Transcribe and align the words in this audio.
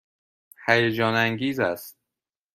هیجان 0.65 1.15
انگیز 1.15 1.59
است. 1.59 1.97